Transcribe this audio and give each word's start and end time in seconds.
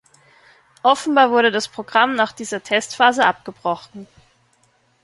Offenbar 0.81 1.29
wurde 1.29 1.51
das 1.51 1.67
Programm 1.67 2.15
nach 2.15 2.31
dieser 2.31 2.63
Testphase 2.63 3.23
abgebrochen. 3.23 4.07